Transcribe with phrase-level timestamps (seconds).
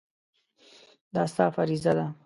[1.13, 2.05] دا ستا فریضه ده.